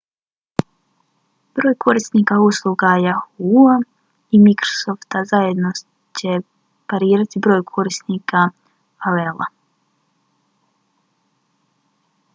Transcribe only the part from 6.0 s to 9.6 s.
će parirati broju korisnika aol-a